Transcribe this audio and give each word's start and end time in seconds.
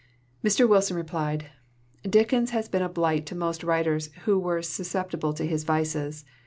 Mr. 0.43 0.67
Wilson 0.67 0.97
replied: 0.97 1.51
"Dickens 2.01 2.49
has 2.49 2.67
been 2.67 2.81
a 2.81 2.89
blight 2.89 3.27
to 3.27 3.35
most 3.35 3.63
writers 3.63 4.09
who 4.25 4.39
were 4.39 4.63
susceptible 4.63 5.31
to 5.31 5.45
his 5.45 5.63
vices. 5.63 6.25